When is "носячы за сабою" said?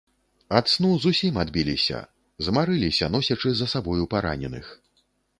3.15-4.07